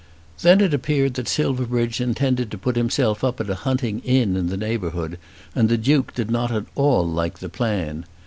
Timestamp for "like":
7.07-7.37